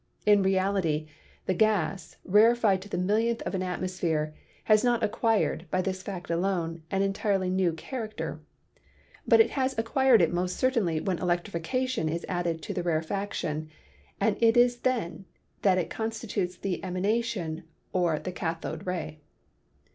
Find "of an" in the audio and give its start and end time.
3.43-3.61